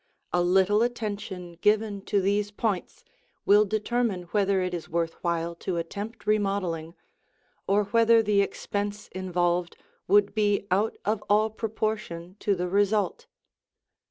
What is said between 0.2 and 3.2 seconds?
A little attention given to these points